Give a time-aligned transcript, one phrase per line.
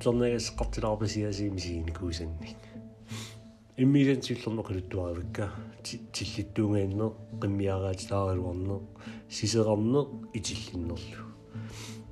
[0.00, 2.56] иллернагас qattilaarpasiasiimisiinikkuusannik
[3.76, 5.50] иммилан силлернеқалуттуаавикка
[5.84, 7.08] тиллиттуунгаанне
[7.42, 8.78] қиммиараатилаагалуарне
[9.28, 10.00] сисеқарне
[10.32, 11.24] итиллиннерлу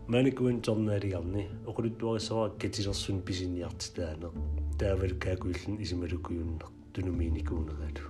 [0.06, 4.28] маникуин торнаалиарни оқулуттуарисава катилерсун писинниартитаане
[4.78, 8.04] таавалукаакуиллун исималукуюнне тунуминикуунералу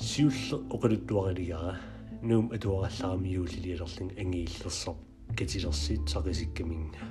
[0.00, 1.78] сиулле оқулуттуаралигара
[2.22, 7.03] нуум атуаралларамиуулилиалерлин ангииллерсоп катилерсит сақисиккаминга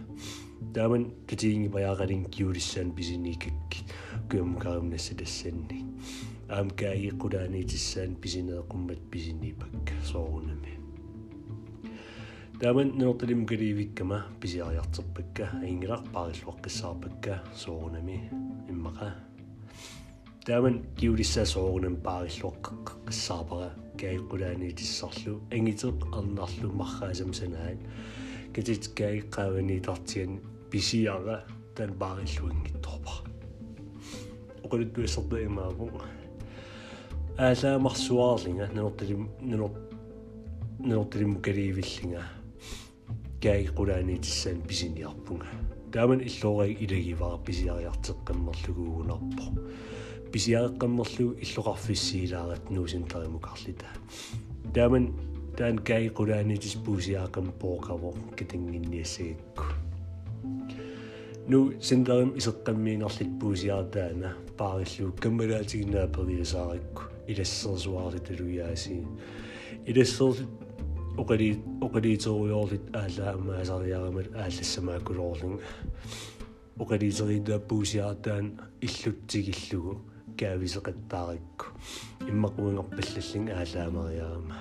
[0.74, 3.84] тааман катиинги баяагалин киулиссаан писиникакки
[4.30, 5.86] куамкаарумнасса тассанни
[6.48, 10.78] аам кааи қулааниитиссаан писинеэқуммат писинипакка соорунами
[12.60, 18.30] тааман нуорталим каливиккама писиариартерпакка ингилар паариллуаққиссаарпакка соорунами
[18.68, 19.14] иммақа
[20.44, 21.96] тааман киулиссаа соорунам
[23.93, 27.77] паариллуаққиссаарпара кааи қулааниитиссарлу ангитеқ арнарлу марраасам санаат
[28.53, 31.45] катит кааи qaavaniitartigan писиара
[31.75, 33.13] тан паариллуингитторпа
[34.63, 35.91] оқулуттуиссерта имаапу
[37.37, 39.71] аалаамарсуаарлинга нанорталим нанор
[40.79, 42.23] нанорталим каливиллинга
[43.41, 45.47] кай qulaaniitissaan pisiniarpunga
[45.91, 49.45] тааман иллоорай илагивара писиариартеққаммерлугуугунарпо
[50.32, 53.88] писиареққаммерлугу иллоқарфиссиилаарат нуусинтаримукарлита
[54.74, 55.04] тааман
[55.56, 59.64] таан кай qulaaniitis puusiaaqam pooqavo китингинниассагикку
[61.50, 68.96] ну синдарим исеққаммиинерлит пуусиартаана паариллуу каммалаатигинаа периасааракку илассерсуаарлиталуяаси
[69.90, 70.48] илассерсит
[71.16, 71.48] оқали
[71.86, 75.54] оқалиитеруйоорлит аалаамаасариарамат ааллассамаакулоорлин
[76.82, 78.46] оқалиитерида пуусиартаан
[78.86, 79.94] иллуттигиллугу
[80.39, 81.65] каависеқаттаарикку
[82.31, 84.57] иммақуингорпаллаллин аалаамариарама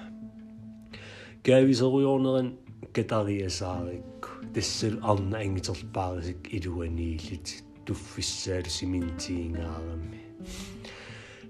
[1.47, 2.48] каависеруйоорнеран
[2.92, 7.48] катариасаарикку тассал арна ангитерпаарисик илуанииллит
[7.87, 10.21] туффиссаалу симинтиингаарами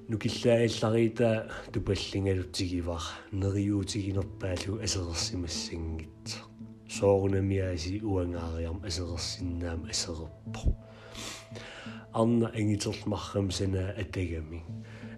[0.08, 3.02] нукиллаалларита тупаллингалутсигивар
[3.32, 6.26] нериуутигинерпаалу асерерсимассангит
[6.88, 10.60] соорунамиаси уангаариарм асерерсиннаам асерерпо
[12.13, 14.63] арна ангитерлмаррам сана атагами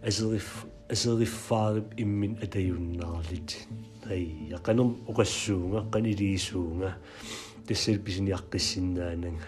[0.03, 3.67] асериф асериффаарип иммин атаюннаарлит
[4.09, 6.95] ай яканум оқассуунга канилиисуунга
[7.67, 9.47] тассал писиниаққиссиннаананга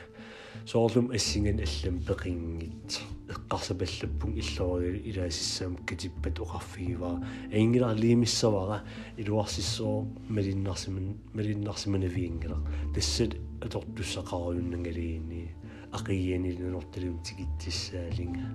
[0.66, 8.84] соорлум ассинган аллам пеқингит эққарсапаллаппун иллоори илаасиссаам катиппат оқарфигиваа ингила лимиссавара
[9.18, 12.58] илуарсиссоо малиннарсиман малиннарсиманавиингила
[12.94, 15.56] тассат атортуссақаруйуннангалиини
[15.93, 18.47] ақиени нунорталум тигиттиссаалинга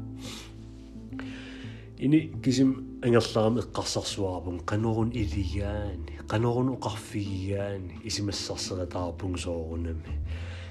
[1.98, 10.18] ини кисим ангерларам эққарсарсуарпун канорун илияани канорун оқарфигияани исимассарсератаарпун соорунами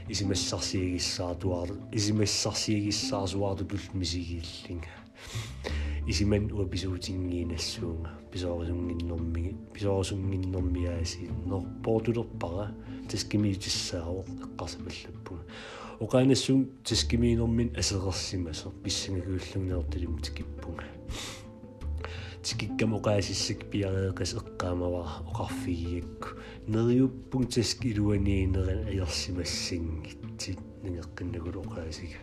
[0.09, 4.91] исимассарсиигиссаатуар исимассарсиигиссаасуаартупул мисигииллинга
[6.06, 11.31] исиман уа писуутингиинассуунга писоорусунгиннэрми писоорусунгиннэрмиааси
[16.00, 20.84] нор портулерпара таскимиитиссаао эққарсапаллаппуга оқаанассун таскимиинэрмин асеқерсимасо писсангагууллугнеэрталим тикиппунга
[22.42, 26.28] тикиккамоqaасиссак пиареэқас эққаамава оқарфигиакку
[26.66, 32.18] нериуппун таск илуаниинеран аерсимассингитсит нигеққиннагулоqaасига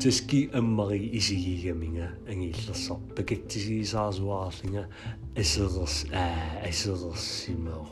[0.00, 2.98] таски аммари исигигаминга ангииллерсар.
[3.16, 4.88] Пакаттисигисаасуаарлинга
[5.36, 7.86] асерерс аа асерерсимао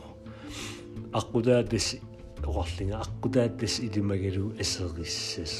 [1.12, 2.00] аққутаатас
[2.49, 5.53] оқарлинга аққутаатас илимагалу асериссас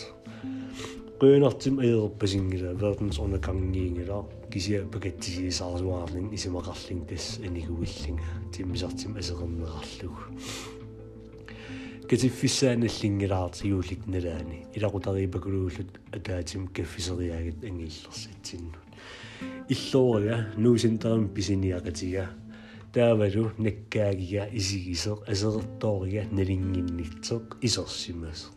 [1.19, 4.17] qøynartim aerpasingila verdens undergangingila
[4.51, 10.23] kisia pakattisiisarsuarlin isimaqarling tas aniguillinga timmisartim aserernerarlugu
[12.09, 18.85] катиффиссааналлингилаартигуулик налаани илақутариипакулуулут атаатим каффисериаагит ангииллерсатсиннут
[19.69, 22.29] иллоорага нуусинтерим писиниақатига
[22.92, 28.50] таавалу наккаагига исигисеқ асерертоорига налингиннитсеқ исерсимас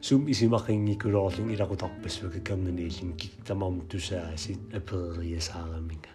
[0.00, 6.10] сум исимақингикулоорлин илақутарпассука камнанииллин киттамарм тусаасит аперериасаараминга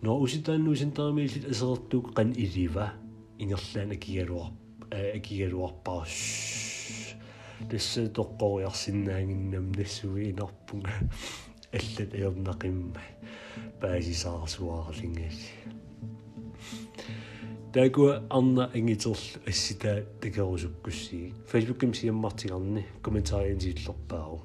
[0.00, 2.92] но уситааннуусинтермииллит асерертук qan илива
[3.38, 4.52] ингерлаан акигалуар
[5.16, 6.06] акигалуарпаа
[7.70, 10.92] тасса тоққориарсинаангиннам нассуи инарпунга
[11.72, 13.02] аллат аернақимма
[13.80, 15.71] паасисаарсуаарлингаси
[17.72, 19.16] тагуа арна ангитерл
[19.46, 24.42] ассита такерусуккуссии фейсбукким сиаммартигарни комментариин сииллерпаару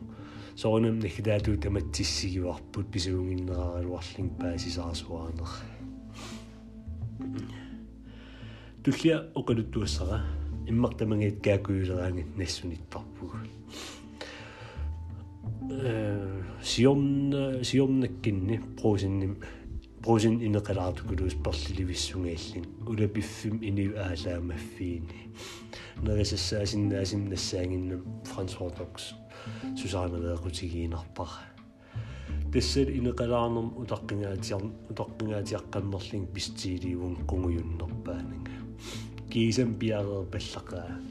[0.55, 5.49] соорнам нахилаату таматсиссигиварпут писугингиннерааруарлин паасисаарсуаанер
[8.85, 10.23] туллиа оқалуттуассара
[10.65, 13.35] иммартамангит каакуилераангит нассуниттарпуг
[15.69, 19.37] э сиомна сиомнаккинни просинним
[20.03, 25.19] просин инеқалаартукулуус перлиливиссунгаиллин улапиффим инив аалаамаффиини
[26.03, 29.13] нерисассаасиннаасим нассаангиннам франс ортокс
[29.79, 31.43] сусаанавеэқутигиинарпара
[32.53, 38.55] тассал инеқалаарнерм утаққингаатиар утаққингаатиаққаннерлин пистииливун қунгуюннерпаанага
[39.29, 41.01] кисам пиарер паллақаа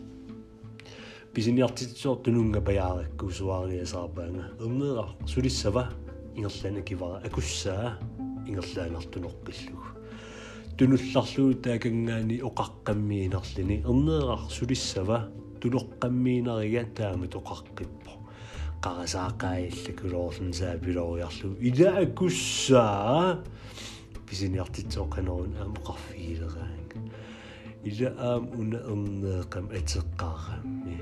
[1.34, 5.90] писиниартитсуор тунунга паяаракку суариасаарпаанга ернера сулиссава
[6.34, 7.98] ингерлана кивара акуссаа
[8.48, 9.84] ингерлаанартунеққиллуг
[10.76, 18.12] тунулларлуу таакангаани оқаққаммиинерлини ернера сулиссава тулоққаммиинарига таамат оқаққиппо.
[18.84, 23.42] Қарасаақаиллакулоорлун саапилориарлу илаакуссаа
[24.28, 26.98] писиниартитсоққанерун аамоқарфиилераанга
[27.84, 30.96] ила аам уна ернеэқам атеққаарамми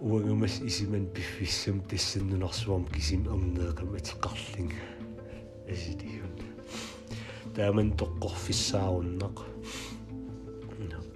[0.00, 4.97] уангамас исиман пиффиссам тассаннунарсуам кисим ернеэқам атеққарлинга
[5.72, 6.32] аситиун
[7.54, 9.36] тааман тоққорфиссааруннақ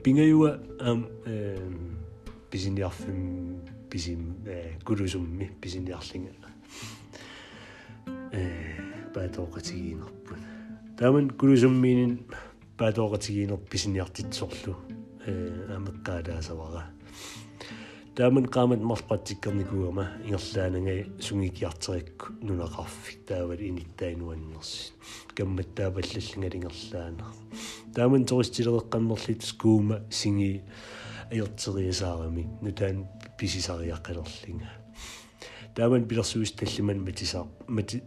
[0.03, 1.59] пингаюа ам э
[2.51, 3.61] писиниарфим
[3.91, 6.49] писим э кулусумми писиниарлинга
[8.33, 10.39] э паатоқатигиинерпут
[10.99, 12.27] тааман кулусуммиинин
[12.77, 14.77] паатоқатигиинер писиниартитсорлу
[15.27, 16.91] э амеккаалаасавара
[18.15, 24.93] тааман qaamат марпатиккерникуама ингерлаанангай сунгикиартерикку нунақарфик таавал иниттаинуаннерси
[25.37, 27.25] камматтаапаллаллингалингерлаана
[27.95, 30.61] тааман тористилереққаннерлит скуума синги
[31.31, 33.07] аертериасаарами нутаан
[33.39, 34.69] писисариаққалерлинга
[35.75, 37.47] тааман пилерсуис таллиман матисаа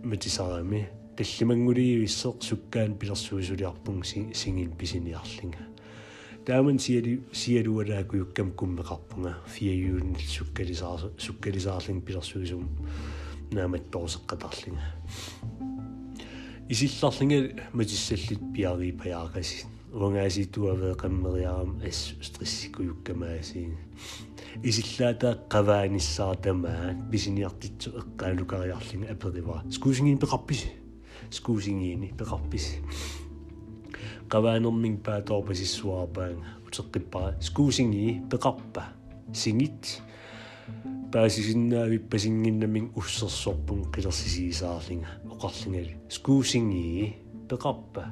[0.04, 0.88] матисаарами
[1.18, 5.66] таллимангулиивиссеқ суккаан пилерсуисулиарпун сингин писиниарлинга
[6.46, 9.36] Daarom zie je, die, zie je door dat eh, ik je kan komen rappen.
[9.46, 11.12] Vier uur zoeken nou
[11.52, 12.70] die zaling, pilasjes om.
[13.50, 14.78] Naar met pauze gedachting.
[16.68, 19.66] Is het latlingen met je zelfde piari bij jaren zien.
[19.90, 23.76] Wanneer ze toe werken met jaren is stressig je kan mij zien.
[24.62, 27.10] Is het later kawaan is zaten man.
[27.10, 29.64] Bissen je altijd kan elkaar jaren hebben.
[29.68, 30.68] Scoozing in de rappies.
[31.30, 32.80] Scoozing in de rappies.
[34.30, 38.84] Пааторпасиссуарпаанга утеққиппара скуусинги пеқарпа
[39.34, 40.02] сингит
[41.12, 47.16] паасисиннаавип пасингиннамин уссерсорпун қилерсисигисаарлинга оқарлингали скуусинги
[47.50, 48.06] пеқарпа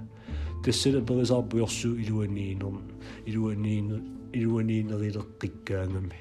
[0.63, 2.81] тассала перисаарпуйорсуу илуаниинерм
[3.25, 6.19] илуаниин илуаниинерилеққиккаангами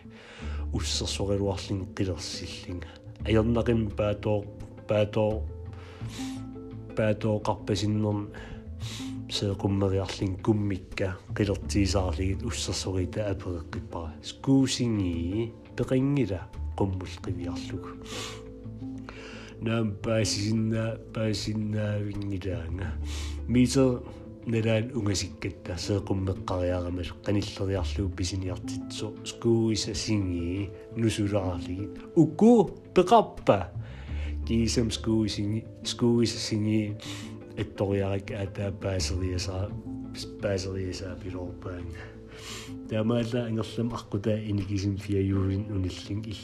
[0.72, 2.88] уссерсорилуарлин қилерсиллинга
[3.24, 4.44] аернақим паатоо
[4.88, 5.42] паатоо
[6.96, 8.30] паатоо қарпасиннерм
[9.32, 16.40] seequmмериарлин куммикка qilертиисаарлигит уссерсорита апереққиппара скуусинги пеқингила
[16.76, 17.90] qumмулқивиарлугу
[19.62, 22.88] наам паасинна паасиннаавингилаанга
[23.48, 24.02] митер
[24.44, 33.70] нэлаан унгасиккатта сеэқуммеққариарамал қаниллериарлуу писиниартитсо скууиса синги нусулаарлигит укку пеқарпа
[34.46, 36.98] кисам скуисинги скууиса синги
[37.56, 39.68] ittoriarik ata paaseriasa
[40.42, 41.86] paaseriasa pilorpaan
[42.88, 46.42] тамаала ингерлам аққута иникисим фиаюурин униллин ил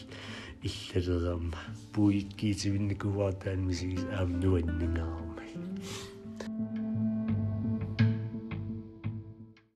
[0.62, 1.59] иллалераама
[1.92, 5.44] пуиккиитивинникуаатаан мисигис аам нуаннингаарма